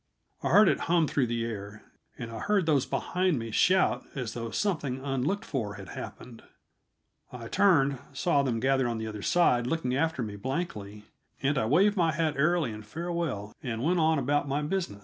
[0.41, 1.83] I heard it hum through the air,
[2.17, 6.41] and I heard those behind me shout as though something unlooked for had happened.
[7.31, 11.03] I turned, saw them gathered on the other side looking after me blankly,
[11.43, 14.99] and I waved my hat airily in farewell and went on about my business.